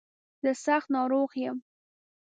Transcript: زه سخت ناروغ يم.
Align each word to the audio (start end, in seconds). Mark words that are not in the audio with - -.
زه 0.43 0.51
سخت 0.65 0.87
ناروغ 0.95 1.31
يم. 1.45 1.57